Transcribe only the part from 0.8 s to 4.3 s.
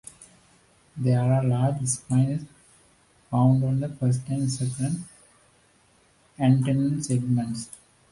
There are large spines found on the first